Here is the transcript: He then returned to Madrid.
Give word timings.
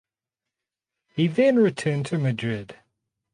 He 1.13 1.27
then 1.27 1.57
returned 1.57 2.07
to 2.07 2.17
Madrid. 2.17 2.75